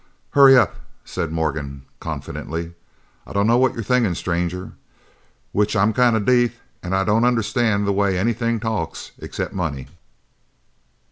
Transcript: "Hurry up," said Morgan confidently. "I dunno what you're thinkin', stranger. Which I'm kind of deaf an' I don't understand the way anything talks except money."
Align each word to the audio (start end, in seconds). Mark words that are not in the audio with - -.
"Hurry 0.31 0.57
up," 0.57 0.77
said 1.05 1.31
Morgan 1.31 1.83
confidently. 1.99 2.73
"I 3.27 3.33
dunno 3.33 3.55
what 3.59 3.75
you're 3.75 3.83
thinkin', 3.83 4.15
stranger. 4.15 4.71
Which 5.51 5.75
I'm 5.75 5.93
kind 5.93 6.15
of 6.15 6.25
deaf 6.25 6.53
an' 6.81 6.93
I 6.93 7.03
don't 7.03 7.23
understand 7.23 7.85
the 7.85 7.93
way 7.93 8.17
anything 8.17 8.59
talks 8.59 9.11
except 9.19 9.53
money." 9.53 9.89